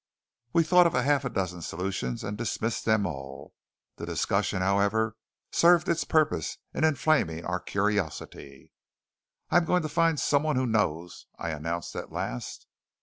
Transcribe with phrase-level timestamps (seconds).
[0.51, 3.53] We thought of a half dozen solutions, and dismissed them all.
[3.97, 5.15] The discussion, however,
[5.51, 8.71] served its purpose in inflaming our curiosity.
[9.51, 12.65] "I'm going to find some one who knows," I announced at last.